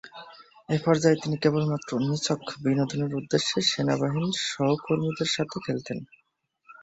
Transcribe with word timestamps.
এ 0.69 0.77
পর্যায়ে 0.85 1.21
তিনি 1.23 1.35
কেবলমাত্র 1.43 1.89
নিছক 2.01 2.41
বিনোদনের 2.63 3.11
উদ্দেশ্যে 3.15 3.59
সেনাবাহিনীর 3.69 4.37
সহকর্মীদের 4.47 5.29
সাথে 5.31 5.57
খেলতেন। 5.65 5.97